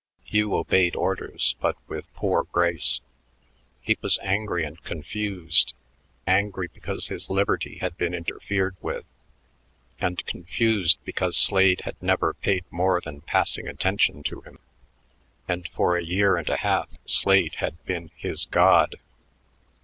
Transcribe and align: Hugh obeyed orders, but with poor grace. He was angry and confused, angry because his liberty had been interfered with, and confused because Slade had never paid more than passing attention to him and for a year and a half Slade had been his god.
Hugh 0.23 0.55
obeyed 0.55 0.95
orders, 0.95 1.55
but 1.59 1.77
with 1.87 2.11
poor 2.15 2.45
grace. 2.45 3.01
He 3.81 3.99
was 4.01 4.17
angry 4.23 4.63
and 4.63 4.81
confused, 4.83 5.75
angry 6.25 6.69
because 6.73 7.09
his 7.09 7.29
liberty 7.29 7.77
had 7.81 7.97
been 7.99 8.15
interfered 8.15 8.75
with, 8.81 9.05
and 9.99 10.25
confused 10.25 10.97
because 11.05 11.37
Slade 11.37 11.81
had 11.81 12.01
never 12.01 12.33
paid 12.33 12.65
more 12.71 12.99
than 12.99 13.21
passing 13.21 13.67
attention 13.67 14.23
to 14.23 14.41
him 14.41 14.57
and 15.47 15.67
for 15.69 15.95
a 15.95 16.03
year 16.03 16.35
and 16.35 16.49
a 16.49 16.57
half 16.57 16.89
Slade 17.05 17.57
had 17.57 17.77
been 17.85 18.09
his 18.17 18.47
god. 18.47 18.95